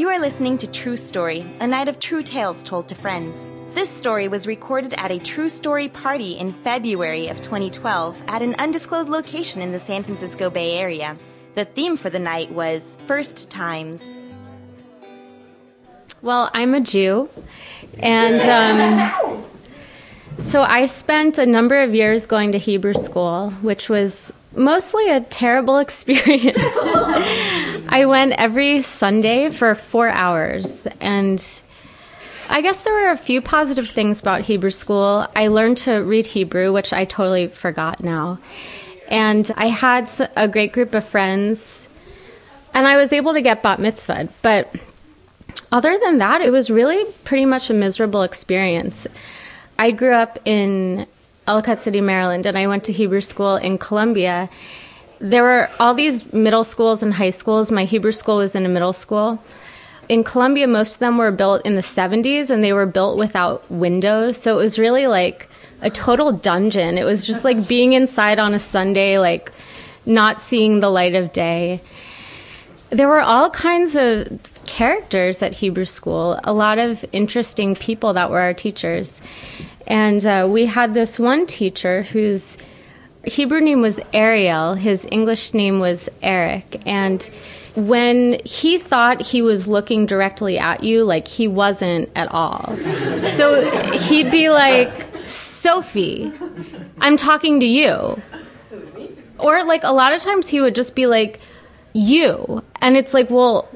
You 0.00 0.08
are 0.08 0.18
listening 0.18 0.56
to 0.56 0.66
True 0.66 0.96
Story, 0.96 1.44
a 1.60 1.66
night 1.66 1.86
of 1.86 1.98
true 1.98 2.22
tales 2.22 2.62
told 2.62 2.88
to 2.88 2.94
friends. 2.94 3.46
This 3.74 3.90
story 3.90 4.28
was 4.28 4.46
recorded 4.46 4.94
at 4.94 5.10
a 5.10 5.18
True 5.18 5.50
Story 5.50 5.90
party 5.90 6.38
in 6.38 6.54
February 6.54 7.28
of 7.28 7.42
2012 7.42 8.22
at 8.26 8.40
an 8.40 8.54
undisclosed 8.58 9.10
location 9.10 9.60
in 9.60 9.72
the 9.72 9.78
San 9.78 10.02
Francisco 10.02 10.48
Bay 10.48 10.78
Area. 10.78 11.18
The 11.54 11.66
theme 11.66 11.98
for 11.98 12.08
the 12.08 12.18
night 12.18 12.50
was 12.50 12.96
First 13.06 13.50
Times. 13.50 14.10
Well, 16.22 16.50
I'm 16.54 16.72
a 16.72 16.80
Jew, 16.80 17.28
and 17.98 18.40
um, 19.20 19.44
so 20.38 20.62
I 20.62 20.86
spent 20.86 21.36
a 21.36 21.44
number 21.44 21.78
of 21.78 21.94
years 21.94 22.24
going 22.24 22.52
to 22.52 22.58
Hebrew 22.58 22.94
school, 22.94 23.50
which 23.60 23.90
was 23.90 24.32
mostly 24.56 25.10
a 25.10 25.20
terrible 25.20 25.76
experience. 25.86 26.56
I 27.92 28.04
went 28.04 28.34
every 28.34 28.82
Sunday 28.82 29.50
for 29.50 29.74
four 29.74 30.08
hours, 30.08 30.86
and 31.00 31.44
I 32.48 32.60
guess 32.60 32.82
there 32.82 32.92
were 32.92 33.10
a 33.10 33.16
few 33.16 33.42
positive 33.42 33.88
things 33.88 34.20
about 34.20 34.42
Hebrew 34.42 34.70
school. 34.70 35.26
I 35.34 35.48
learned 35.48 35.78
to 35.78 35.96
read 35.96 36.28
Hebrew, 36.28 36.72
which 36.72 36.92
I 36.92 37.04
totally 37.04 37.48
forgot 37.48 38.00
now. 38.00 38.38
And 39.08 39.50
I 39.56 39.66
had 39.66 40.08
a 40.36 40.46
great 40.46 40.72
group 40.72 40.94
of 40.94 41.04
friends, 41.04 41.88
and 42.74 42.86
I 42.86 42.96
was 42.96 43.12
able 43.12 43.32
to 43.32 43.42
get 43.42 43.60
bat 43.60 43.80
mitzvah. 43.80 44.28
But 44.40 44.72
other 45.72 45.98
than 46.00 46.18
that, 46.18 46.42
it 46.42 46.52
was 46.52 46.70
really 46.70 47.04
pretty 47.24 47.44
much 47.44 47.70
a 47.70 47.74
miserable 47.74 48.22
experience. 48.22 49.08
I 49.80 49.90
grew 49.90 50.12
up 50.12 50.38
in 50.44 51.08
Ellicott 51.48 51.80
City, 51.80 52.00
Maryland, 52.00 52.46
and 52.46 52.56
I 52.56 52.68
went 52.68 52.84
to 52.84 52.92
Hebrew 52.92 53.20
school 53.20 53.56
in 53.56 53.78
Columbia. 53.78 54.48
There 55.20 55.42
were 55.42 55.68
all 55.78 55.94
these 55.94 56.32
middle 56.32 56.64
schools 56.64 57.02
and 57.02 57.12
high 57.12 57.30
schools. 57.30 57.70
My 57.70 57.84
Hebrew 57.84 58.12
school 58.12 58.38
was 58.38 58.54
in 58.54 58.64
a 58.64 58.68
middle 58.68 58.94
school. 58.94 59.42
In 60.08 60.24
Columbia, 60.24 60.66
most 60.66 60.94
of 60.94 60.98
them 60.98 61.18
were 61.18 61.30
built 61.30 61.64
in 61.64 61.76
the 61.76 61.82
70s 61.82 62.50
and 62.50 62.64
they 62.64 62.72
were 62.72 62.86
built 62.86 63.16
without 63.16 63.70
windows. 63.70 64.38
So 64.38 64.58
it 64.58 64.62
was 64.62 64.78
really 64.78 65.06
like 65.06 65.48
a 65.82 65.90
total 65.90 66.32
dungeon. 66.32 66.98
It 66.98 67.04
was 67.04 67.26
just 67.26 67.44
like 67.44 67.68
being 67.68 67.92
inside 67.92 68.38
on 68.38 68.54
a 68.54 68.58
Sunday, 68.58 69.18
like 69.18 69.52
not 70.06 70.40
seeing 70.40 70.80
the 70.80 70.90
light 70.90 71.14
of 71.14 71.32
day. 71.32 71.80
There 72.88 73.06
were 73.06 73.20
all 73.20 73.50
kinds 73.50 73.94
of 73.94 74.40
characters 74.66 75.42
at 75.42 75.54
Hebrew 75.54 75.84
school, 75.84 76.40
a 76.42 76.52
lot 76.52 76.78
of 76.78 77.04
interesting 77.12 77.76
people 77.76 78.14
that 78.14 78.30
were 78.30 78.40
our 78.40 78.54
teachers. 78.54 79.20
And 79.86 80.24
uh, 80.26 80.48
we 80.50 80.66
had 80.66 80.94
this 80.94 81.18
one 81.18 81.46
teacher 81.46 82.02
whose 82.02 82.56
Hebrew 83.24 83.60
name 83.60 83.82
was 83.82 84.00
Ariel, 84.12 84.74
his 84.74 85.06
English 85.10 85.52
name 85.52 85.78
was 85.78 86.08
Eric. 86.22 86.80
And 86.86 87.22
when 87.76 88.40
he 88.44 88.78
thought 88.78 89.20
he 89.20 89.42
was 89.42 89.68
looking 89.68 90.06
directly 90.06 90.58
at 90.58 90.82
you, 90.82 91.04
like 91.04 91.28
he 91.28 91.46
wasn't 91.46 92.10
at 92.16 92.30
all. 92.32 92.76
So 93.22 93.70
he'd 93.98 94.30
be 94.30 94.48
like, 94.50 95.08
Sophie, 95.26 96.32
I'm 97.00 97.16
talking 97.16 97.60
to 97.60 97.66
you. 97.66 98.20
Or 99.38 99.64
like 99.64 99.84
a 99.84 99.92
lot 99.92 100.12
of 100.12 100.22
times 100.22 100.48
he 100.48 100.60
would 100.60 100.74
just 100.74 100.94
be 100.94 101.06
like, 101.06 101.40
you. 101.92 102.62
And 102.80 102.96
it's 102.96 103.14
like, 103.14 103.30
well, 103.30 103.68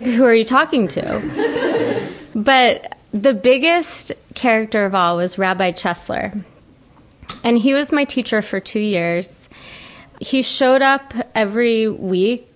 who 0.00 0.24
are 0.24 0.34
you 0.34 0.44
talking 0.44 0.88
to? 0.88 2.10
But 2.34 2.98
the 3.12 3.32
biggest 3.32 4.12
character 4.34 4.84
of 4.84 4.94
all 4.94 5.16
was 5.16 5.38
Rabbi 5.38 5.72
Chesler. 5.72 6.44
And 7.42 7.58
he 7.58 7.74
was 7.74 7.92
my 7.92 8.04
teacher 8.04 8.42
for 8.42 8.60
two 8.60 8.80
years. 8.80 9.48
He 10.20 10.42
showed 10.42 10.82
up 10.82 11.12
every 11.34 11.88
week 11.88 12.48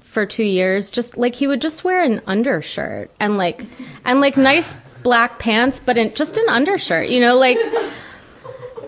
for 0.00 0.26
two 0.26 0.44
years, 0.44 0.90
just 0.90 1.16
like 1.16 1.34
he 1.34 1.46
would 1.46 1.60
just 1.60 1.84
wear 1.84 2.02
an 2.02 2.20
undershirt 2.26 3.10
and 3.18 3.38
like 3.38 3.64
and 4.04 4.20
like 4.20 4.36
nice 4.36 4.74
black 5.02 5.38
pants, 5.38 5.80
but 5.80 5.96
in 5.96 6.14
just 6.14 6.36
an 6.36 6.48
undershirt, 6.48 7.08
you 7.08 7.20
know, 7.20 7.38
like 7.38 7.58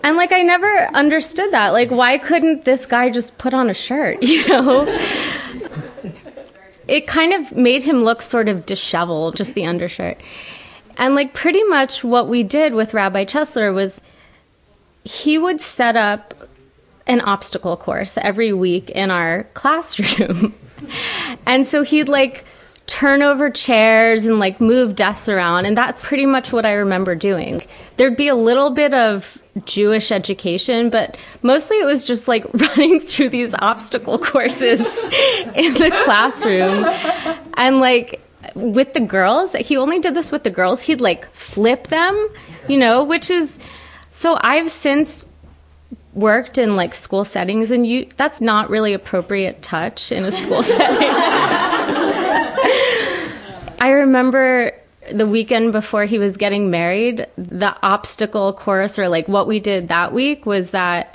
and 0.03 0.17
like 0.17 0.31
I 0.31 0.43
never 0.43 0.67
understood 0.93 1.51
that. 1.51 1.69
Like 1.69 1.89
why 1.89 2.17
couldn't 2.17 2.65
this 2.65 2.85
guy 2.85 3.09
just 3.09 3.37
put 3.37 3.53
on 3.53 3.69
a 3.69 3.73
shirt, 3.73 4.17
you 4.21 4.47
know? 4.47 4.85
it 6.87 7.07
kind 7.07 7.33
of 7.33 7.55
made 7.55 7.83
him 7.83 8.03
look 8.03 8.21
sort 8.21 8.47
of 8.47 8.65
disheveled, 8.65 9.35
just 9.35 9.55
the 9.55 9.65
undershirt. 9.65 10.21
And 10.97 11.15
like 11.15 11.33
pretty 11.33 11.63
much 11.63 12.03
what 12.03 12.27
we 12.27 12.43
did 12.43 12.73
with 12.73 12.93
Rabbi 12.93 13.25
Chesler 13.25 13.73
was 13.73 13.99
he 15.05 15.37
would 15.37 15.61
set 15.61 15.95
up 15.95 16.33
an 17.07 17.21
obstacle 17.21 17.77
course 17.77 18.17
every 18.17 18.51
week 18.51 18.89
in 18.89 19.11
our 19.11 19.43
classroom. 19.53 20.53
and 21.45 21.65
so 21.65 21.83
he'd 21.83 22.09
like 22.09 22.43
turn 22.87 23.23
over 23.23 23.49
chairs 23.49 24.25
and 24.25 24.39
like 24.39 24.61
move 24.61 24.95
desks 24.95 25.29
around. 25.29 25.65
And 25.65 25.77
that's 25.77 26.03
pretty 26.03 26.25
much 26.25 26.51
what 26.51 26.65
I 26.65 26.73
remember 26.73 27.15
doing. 27.15 27.63
There'd 27.97 28.15
be 28.15 28.27
a 28.27 28.35
little 28.35 28.69
bit 28.71 28.93
of 28.93 29.41
Jewish 29.65 30.11
education, 30.11 30.89
but 30.89 31.17
mostly 31.41 31.77
it 31.77 31.85
was 31.85 32.03
just 32.03 32.27
like 32.27 32.45
running 32.53 32.99
through 32.99 33.29
these 33.29 33.55
obstacle 33.59 34.19
courses 34.19 34.81
in 35.55 35.73
the 35.73 35.91
classroom. 36.03 36.85
And 37.55 37.79
like 37.79 38.21
with 38.53 38.93
the 38.93 38.99
girls, 38.99 39.53
he 39.53 39.77
only 39.77 39.99
did 39.99 40.13
this 40.13 40.31
with 40.31 40.43
the 40.43 40.51
girls. 40.51 40.83
He'd 40.83 41.01
like 41.01 41.31
flip 41.33 41.87
them, 41.87 42.27
you 42.67 42.77
know, 42.77 43.03
which 43.03 43.31
is 43.31 43.57
so 44.15 44.37
I've 44.39 44.71
since 44.71 45.25
worked 46.13 46.57
in 46.57 46.77
like 46.77 46.95
school 46.95 47.25
settings 47.25 47.69
and 47.69 47.85
you 47.85 48.07
that's 48.15 48.39
not 48.39 48.69
really 48.69 48.93
appropriate 48.93 49.61
touch 49.61 50.09
in 50.09 50.23
a 50.23 50.31
school 50.31 50.63
setting. 50.77 51.09
I 53.77 53.89
remember 53.89 54.71
the 55.11 55.27
weekend 55.27 55.73
before 55.73 56.05
he 56.05 56.17
was 56.17 56.37
getting 56.37 56.71
married, 56.71 57.27
the 57.37 57.75
obstacle 57.83 58.53
course 58.53 58.97
or 58.97 59.09
like 59.09 59.27
what 59.27 59.47
we 59.47 59.59
did 59.59 59.89
that 59.89 60.13
week 60.13 60.45
was 60.45 60.71
that 60.71 61.13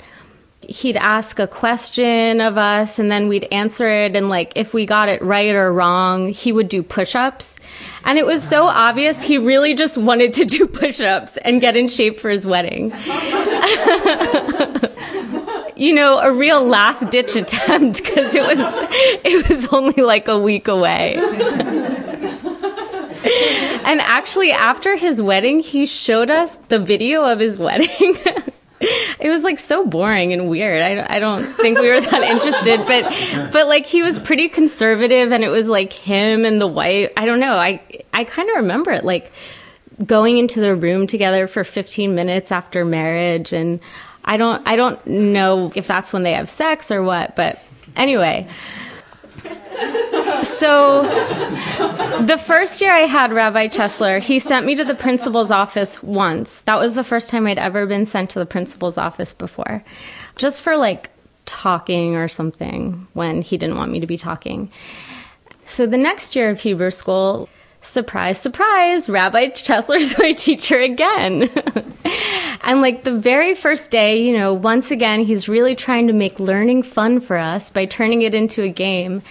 he'd 0.67 0.97
ask 0.97 1.39
a 1.39 1.47
question 1.47 2.39
of 2.41 2.57
us 2.57 2.99
and 2.99 3.11
then 3.11 3.27
we'd 3.27 3.47
answer 3.51 3.87
it 3.87 4.15
and 4.15 4.29
like 4.29 4.53
if 4.55 4.73
we 4.73 4.85
got 4.85 5.09
it 5.09 5.21
right 5.21 5.55
or 5.55 5.71
wrong 5.73 6.27
he 6.27 6.51
would 6.51 6.69
do 6.69 6.83
push-ups. 6.83 7.55
And 8.03 8.17
it 8.17 8.25
was 8.25 8.47
so 8.47 8.65
obvious 8.65 9.23
he 9.23 9.37
really 9.37 9.73
just 9.73 9.97
wanted 9.97 10.33
to 10.33 10.45
do 10.57 10.67
push-ups 10.67 11.37
and 11.37 11.61
get 11.61 11.75
in 11.75 11.87
shape 11.87 12.17
for 12.17 12.29
his 12.29 12.45
wedding. 12.47 12.93
You 15.81 15.95
know 15.95 16.19
a 16.19 16.31
real 16.31 16.63
last 16.63 17.09
ditch 17.09 17.35
attempt 17.35 18.03
because 18.03 18.35
it 18.35 18.43
was 18.43 18.59
it 19.25 19.49
was 19.49 19.67
only 19.73 20.03
like 20.03 20.27
a 20.27 20.37
week 20.37 20.67
away. 20.67 21.15
And 23.83 23.99
actually 24.01 24.51
after 24.51 24.95
his 24.95 25.21
wedding 25.23 25.59
he 25.59 25.87
showed 25.87 26.29
us 26.29 26.57
the 26.67 26.77
video 26.77 27.23
of 27.23 27.39
his 27.39 27.57
wedding 27.57 28.15
it 29.21 29.29
was 29.29 29.43
like 29.43 29.59
so 29.59 29.85
boring 29.85 30.33
and 30.33 30.49
weird. 30.49 30.81
I, 30.81 31.17
I 31.17 31.19
don't 31.19 31.43
think 31.43 31.79
we 31.79 31.89
were 31.89 32.01
that 32.01 32.23
interested, 32.23 32.79
but 32.87 33.51
but 33.53 33.67
like 33.67 33.85
he 33.85 34.01
was 34.01 34.19
pretty 34.19 34.49
conservative, 34.49 35.31
and 35.31 35.43
it 35.43 35.49
was 35.49 35.69
like 35.69 35.93
him 35.93 36.45
and 36.45 36.59
the 36.59 36.67
wife. 36.67 37.11
I 37.15 37.25
don't 37.25 37.39
know. 37.39 37.55
I 37.55 37.81
I 38.13 38.23
kind 38.23 38.49
of 38.49 38.57
remember 38.57 38.91
it 38.91 39.05
like 39.05 39.31
going 40.05 40.37
into 40.37 40.59
the 40.59 40.75
room 40.75 41.05
together 41.05 41.45
for 41.47 41.63
15 41.63 42.15
minutes 42.15 42.51
after 42.51 42.83
marriage, 42.83 43.53
and 43.53 43.79
I 44.25 44.37
don't 44.37 44.67
I 44.67 44.75
don't 44.75 45.05
know 45.05 45.71
if 45.75 45.87
that's 45.87 46.11
when 46.11 46.23
they 46.23 46.33
have 46.33 46.49
sex 46.49 46.91
or 46.91 47.03
what, 47.03 47.35
but 47.35 47.61
anyway. 47.95 48.47
So, 50.43 51.03
the 52.25 52.37
first 52.37 52.81
year 52.81 52.91
I 52.91 53.01
had 53.01 53.31
Rabbi 53.31 53.67
Chesler, 53.67 54.21
he 54.21 54.39
sent 54.39 54.65
me 54.65 54.75
to 54.75 54.83
the 54.83 54.95
principal's 54.95 55.51
office 55.51 56.01
once. 56.01 56.61
That 56.61 56.79
was 56.79 56.95
the 56.95 57.03
first 57.03 57.29
time 57.29 57.45
I'd 57.45 57.59
ever 57.59 57.85
been 57.85 58.05
sent 58.05 58.31
to 58.31 58.39
the 58.39 58.45
principal's 58.45 58.97
office 58.97 59.33
before, 59.33 59.83
just 60.37 60.61
for 60.61 60.77
like 60.77 61.11
talking 61.45 62.15
or 62.15 62.27
something 62.27 63.07
when 63.13 63.41
he 63.41 63.57
didn't 63.57 63.77
want 63.77 63.91
me 63.91 63.99
to 63.99 64.07
be 64.07 64.17
talking. 64.17 64.71
So, 65.65 65.85
the 65.85 65.97
next 65.97 66.35
year 66.35 66.49
of 66.49 66.59
Hebrew 66.59 66.91
school, 66.91 67.47
surprise, 67.81 68.39
surprise, 68.39 69.09
Rabbi 69.09 69.49
Chesler's 69.49 70.17
my 70.19 70.31
teacher 70.31 70.79
again. 70.79 71.49
and 72.63 72.81
like 72.81 73.03
the 73.03 73.15
very 73.15 73.53
first 73.53 73.91
day, 73.91 74.23
you 74.25 74.37
know, 74.37 74.53
once 74.53 74.89
again, 74.89 75.21
he's 75.21 75.47
really 75.47 75.75
trying 75.75 76.07
to 76.07 76.13
make 76.13 76.39
learning 76.39 76.83
fun 76.83 77.19
for 77.19 77.37
us 77.37 77.69
by 77.69 77.85
turning 77.85 78.23
it 78.23 78.33
into 78.33 78.63
a 78.63 78.69
game 78.69 79.21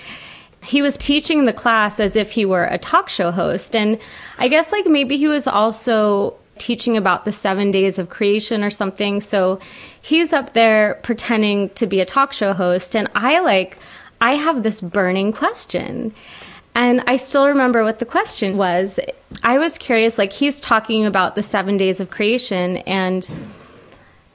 he 0.62 0.82
was 0.82 0.96
teaching 0.96 1.44
the 1.44 1.52
class 1.52 2.00
as 2.00 2.16
if 2.16 2.32
he 2.32 2.44
were 2.44 2.64
a 2.64 2.78
talk 2.78 3.08
show 3.08 3.30
host. 3.30 3.74
And 3.74 3.98
I 4.38 4.48
guess 4.48 4.72
like 4.72 4.86
maybe 4.86 5.16
he 5.16 5.26
was 5.26 5.46
also 5.46 6.34
teaching 6.58 6.96
about 6.96 7.24
the 7.24 7.32
seven 7.32 7.70
days 7.70 7.98
of 7.98 8.10
creation 8.10 8.62
or 8.62 8.70
something. 8.70 9.20
So 9.20 9.58
he's 10.02 10.32
up 10.32 10.52
there 10.52 11.00
pretending 11.02 11.70
to 11.70 11.86
be 11.86 12.00
a 12.00 12.04
talk 12.04 12.32
show 12.32 12.52
host. 12.52 12.94
And 12.94 13.08
I 13.14 13.40
like, 13.40 13.78
I 14.20 14.32
have 14.32 14.62
this 14.62 14.80
burning 14.80 15.32
question. 15.32 16.12
And 16.74 17.02
I 17.06 17.16
still 17.16 17.48
remember 17.48 17.82
what 17.82 17.98
the 17.98 18.06
question 18.06 18.56
was. 18.56 19.00
I 19.42 19.58
was 19.58 19.76
curious, 19.76 20.18
like, 20.18 20.32
he's 20.32 20.60
talking 20.60 21.04
about 21.04 21.34
the 21.34 21.42
seven 21.42 21.76
days 21.76 21.98
of 21.98 22.10
creation. 22.10 22.76
And 22.78 23.28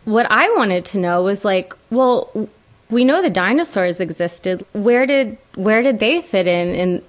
what 0.04 0.30
I 0.30 0.50
wanted 0.58 0.84
to 0.86 1.00
know 1.00 1.24
was, 1.24 1.46
like, 1.46 1.74
well, 1.92 2.50
we 2.90 3.06
know 3.06 3.22
the 3.22 3.30
dinosaurs 3.30 4.00
existed. 4.00 4.66
Where 4.74 5.06
did 5.06 5.38
where 5.56 5.82
did 5.82 6.00
they 6.00 6.22
fit 6.22 6.48
in 6.48 6.76
in 6.76 7.02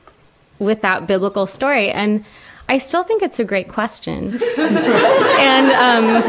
with 0.59 0.83
that 0.83 1.07
biblical 1.07 1.47
story? 1.47 1.91
And 1.91 2.25
I 2.69 2.79
still 2.79 3.05
think 3.05 3.23
it's 3.23 3.39
a 3.39 3.45
great 3.45 3.69
question. 3.69 4.41
and 4.59 5.71
um, 5.73 6.23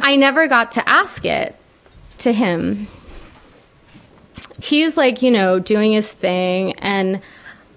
I 0.00 0.16
never 0.18 0.46
got 0.46 0.72
to 0.72 0.88
ask 0.88 1.24
it 1.24 1.54
to 2.18 2.32
him. 2.32 2.86
He's 4.60 4.96
like, 4.96 5.22
you 5.22 5.30
know, 5.30 5.58
doing 5.58 5.92
his 5.92 6.12
thing. 6.12 6.72
And 6.80 7.20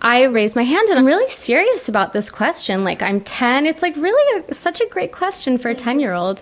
I 0.02 0.24
raised 0.24 0.56
my 0.56 0.64
hand 0.64 0.90
and 0.90 0.98
I'm 0.98 1.06
really 1.06 1.30
serious 1.30 1.88
about 1.88 2.12
this 2.12 2.32
question. 2.32 2.84
Like, 2.84 3.04
I'm 3.04 3.22
10. 3.22 3.68
It's 3.68 3.84
like 3.84 3.96
really 3.96 4.44
a, 4.48 4.54
such 4.54 4.82
a 4.82 4.88
great 4.88 5.12
question 5.12 5.60
for 5.60 5.70
a 5.70 5.76
10 5.76 6.00
year 6.00 6.14
old. 6.14 6.42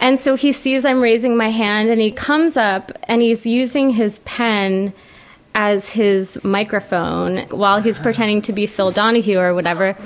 and 0.00 0.18
so 0.18 0.34
he 0.34 0.52
sees 0.52 0.84
I'm 0.84 1.02
raising 1.02 1.36
my 1.36 1.50
hand 1.50 1.88
and 1.88 2.00
he 2.00 2.10
comes 2.10 2.56
up 2.56 2.92
and 3.04 3.22
he's 3.22 3.46
using 3.46 3.90
his 3.90 4.18
pen 4.20 4.92
as 5.54 5.90
his 5.90 6.42
microphone 6.44 7.48
while 7.48 7.80
he's 7.80 7.98
pretending 7.98 8.42
to 8.42 8.52
be 8.52 8.66
Phil 8.66 8.90
Donahue 8.90 9.38
or 9.38 9.54
whatever. 9.54 9.96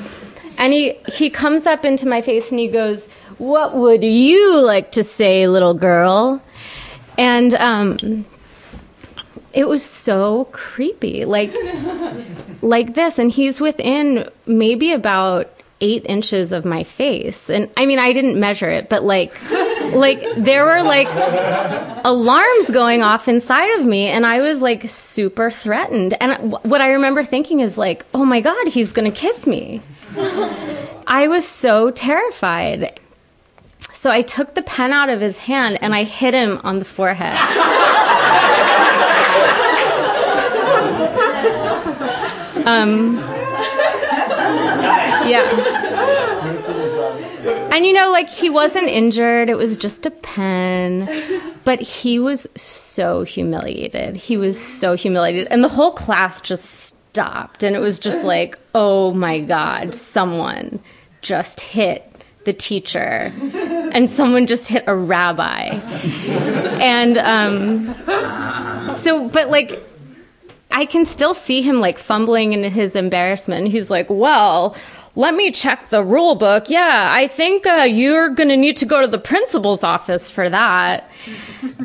And 0.57 0.73
he, 0.73 0.95
he 1.09 1.31
comes 1.31 1.67
up 1.67 1.85
into 1.85 2.07
my 2.07 2.21
face 2.21 2.51
and 2.51 2.61
he 2.61 2.69
goes, 2.69 3.09
What 3.39 3.75
would 3.75 4.05
you 4.05 4.65
like 4.65 4.93
to 4.93 5.03
say, 5.03 5.49
little 5.49 5.75
girl? 5.75 6.43
And 7.17 7.55
um, 7.55 8.25
it 9.59 9.67
was 9.67 9.83
so 9.83 10.45
creepy. 10.53 11.25
Like, 11.25 11.53
like 12.63 12.95
this. 12.95 13.19
And 13.19 13.29
he's 13.29 13.61
within 13.61 14.31
maybe 14.47 14.93
about 14.93 15.53
eight 15.81 16.07
inches 16.07 16.53
of 16.53 16.65
my 16.65 16.85
face. 16.85 17.51
And 17.51 17.69
I 17.77 17.85
mean, 17.85 17.99
I 17.99 18.13
didn't 18.13 18.39
measure 18.39 18.71
it, 18.71 18.89
but 18.89 19.03
like, 19.03 19.37
like 19.93 20.23
there 20.37 20.65
were 20.65 20.85
like 20.85 21.09
alarms 22.05 22.71
going 22.71 23.03
off 23.03 23.27
inside 23.27 23.79
of 23.79 23.87
me 23.87 24.07
and 24.07 24.27
i 24.27 24.39
was 24.41 24.61
like 24.61 24.87
super 24.87 25.51
threatened 25.51 26.15
and 26.23 26.53
what 26.63 26.83
i 26.83 26.91
remember 26.91 27.25
thinking 27.25 27.61
is 27.61 27.79
like 27.79 28.05
oh 28.13 28.23
my 28.23 28.39
god 28.39 28.69
he's 28.69 28.93
gonna 28.93 29.11
kiss 29.11 29.47
me 29.47 29.81
i 31.07 31.27
was 31.27 31.49
so 31.49 31.91
terrified 31.91 33.01
so 33.91 34.11
i 34.11 34.21
took 34.21 34.55
the 34.55 34.63
pen 34.63 34.93
out 34.93 35.09
of 35.09 35.23
his 35.23 35.39
hand 35.39 35.79
and 35.81 35.95
i 35.95 36.05
hit 36.05 36.35
him 36.35 36.61
on 36.65 36.81
the 36.81 36.85
forehead 36.85 37.35
um, 42.69 43.17
yeah 45.29 45.89
and 47.79 47.87
you 47.87 47.93
know, 47.93 48.11
like 48.11 48.29
he 48.29 48.51
wasn't 48.51 48.89
injured, 48.89 49.49
it 49.49 49.57
was 49.57 49.77
just 49.77 50.05
a 50.05 50.11
pen. 50.11 51.55
But 51.65 51.81
he 51.81 52.19
was 52.19 52.49
so 52.57 53.23
humiliated. 53.23 54.17
He 54.17 54.37
was 54.37 54.59
so 54.59 54.95
humiliated. 54.95 55.47
And 55.53 55.63
the 55.63 55.69
whole 55.69 55.93
class 55.93 56.41
just 56.41 56.65
stopped. 56.65 57.63
And 57.63 57.77
it 57.77 57.79
was 57.79 58.01
just 58.01 58.25
like, 58.25 58.59
oh 58.75 59.13
my 59.13 59.39
God, 59.39 59.95
someone 59.95 60.81
just 61.23 61.61
hit 61.61 62.11
the 62.45 62.53
teacher 62.53 63.33
and 63.93 64.11
someone 64.11 64.47
just 64.47 64.69
hit 64.69 64.83
a 64.89 64.95
rabbi. 64.97 65.79
And 66.81 67.19
um, 67.19 68.89
so, 68.89 69.29
but 69.29 69.51
like, 69.51 69.81
I 70.71 70.85
can 70.85 71.05
still 71.05 71.35
see 71.35 71.63
him 71.63 71.81
like 71.81 71.99
fumbling 71.99 72.53
in 72.53 72.63
his 72.65 72.95
embarrassment. 72.95 73.69
He's 73.69 73.91
like, 73.91 74.07
well, 74.11 74.77
let 75.17 75.35
me 75.35 75.51
check 75.51 75.89
the 75.89 76.05
rule 76.05 76.35
book. 76.35 76.69
Yeah, 76.69 77.09
I 77.11 77.27
think 77.27 77.67
uh, 77.67 77.83
you're 77.91 78.29
going 78.29 78.51
to 78.51 78.57
need 78.57 78.77
to 78.79 78.87
go 78.87 79.01
to 79.01 79.09
the 79.09 79.19
principal's 79.19 79.83
office 79.83 80.31
for 80.31 80.49
that. 80.49 81.11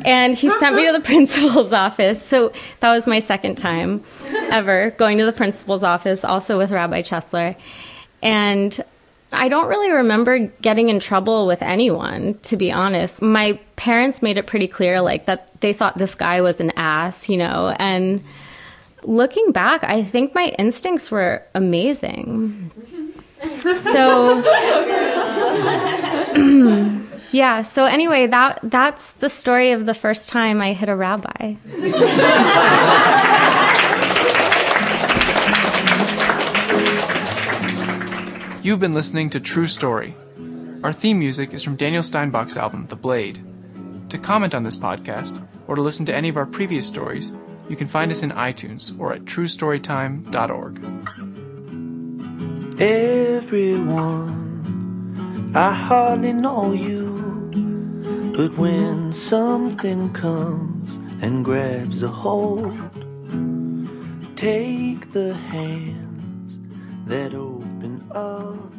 and 0.04 0.34
he 0.34 0.50
sent 0.50 0.76
me 0.76 0.86
to 0.86 0.92
the 0.92 1.00
principal's 1.04 1.72
office. 1.72 2.22
So 2.22 2.52
that 2.80 2.92
was 2.92 3.06
my 3.06 3.18
second 3.18 3.56
time 3.56 4.04
ever 4.50 4.90
going 4.92 5.18
to 5.18 5.24
the 5.24 5.32
principal's 5.32 5.82
office, 5.82 6.24
also 6.24 6.58
with 6.58 6.70
Rabbi 6.70 7.02
Chesler. 7.02 7.56
And 8.22 8.78
I 9.32 9.48
don't 9.48 9.66
really 9.66 9.90
remember 9.90 10.38
getting 10.38 10.88
in 10.88 11.00
trouble 11.00 11.46
with 11.46 11.62
anyone, 11.62 12.38
to 12.42 12.56
be 12.56 12.70
honest. 12.70 13.20
My 13.20 13.58
parents 13.76 14.22
made 14.22 14.38
it 14.38 14.46
pretty 14.46 14.68
clear, 14.68 15.00
like, 15.00 15.24
that 15.24 15.60
they 15.60 15.72
thought 15.72 15.98
this 15.98 16.14
guy 16.14 16.40
was 16.40 16.60
an 16.60 16.70
ass, 16.76 17.28
you 17.28 17.36
know, 17.36 17.74
and 17.78 18.22
looking 19.04 19.52
back, 19.52 19.84
I 19.84 20.02
think 20.02 20.34
my 20.34 20.54
instincts 20.58 21.10
were 21.10 21.42
amazing. 21.54 22.70
So 23.74 24.40
yeah, 27.30 27.60
so 27.60 27.84
anyway, 27.84 28.26
that 28.26 28.58
that's 28.62 29.12
the 29.12 29.28
story 29.28 29.72
of 29.72 29.84
the 29.84 29.92
first 29.92 30.30
time 30.30 30.62
I 30.62 30.72
hit 30.72 30.88
a 30.88 30.96
rabbi. 30.96 31.56
You've 38.62 38.80
been 38.80 38.94
listening 38.94 39.28
to 39.30 39.40
True 39.40 39.66
Story. 39.66 40.16
Our 40.82 40.92
theme 40.92 41.18
music 41.18 41.52
is 41.52 41.62
from 41.62 41.76
Daniel 41.76 42.02
Steinbach's 42.02 42.56
album 42.56 42.86
The 42.86 42.96
Blade. 42.96 43.44
To 44.08 44.16
comment 44.16 44.54
on 44.54 44.62
this 44.62 44.76
podcast 44.76 45.46
or 45.66 45.74
to 45.74 45.82
listen 45.82 46.06
to 46.06 46.14
any 46.14 46.30
of 46.30 46.38
our 46.38 46.46
previous 46.46 46.86
stories, 46.86 47.30
you 47.68 47.76
can 47.76 47.86
find 47.88 48.10
us 48.10 48.22
in 48.22 48.30
iTunes 48.30 48.98
or 48.98 49.12
at 49.12 49.24
truestorytime.org. 49.24 50.80
Everyone, 52.80 54.40
I 55.54 55.72
hardly 55.72 56.32
know 56.32 56.72
you, 56.72 58.32
but 58.36 58.56
when 58.58 59.12
something 59.12 60.12
comes 60.12 60.96
and 61.22 61.44
grabs 61.44 62.02
a 62.02 62.08
hold, 62.08 62.74
take 64.36 65.12
the 65.12 65.34
hands 65.34 66.58
that 67.06 67.34
open 67.34 68.04
up. 68.10 68.72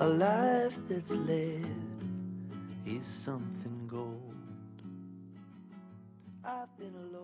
A 0.00 0.08
life 0.08 0.78
that's 0.88 1.12
led 1.12 1.66
is 2.86 3.04
something 3.04 3.86
gold. 3.86 4.34
I've 6.42 6.74
been 6.78 6.94
alone. 6.94 7.19